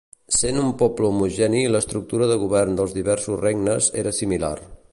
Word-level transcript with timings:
Sent 0.35 0.55
un 0.61 0.69
poble 0.81 1.09
homogeni 1.09 1.61
l'estructura 1.75 2.29
de 2.31 2.37
govern 2.45 2.79
dels 2.81 2.95
diversos 2.99 3.39
regnes 3.45 3.91
era 4.05 4.15
similar. 4.23 4.55